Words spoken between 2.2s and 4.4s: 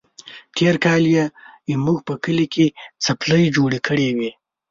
کلي کې څپلۍ جوړه کړې وه.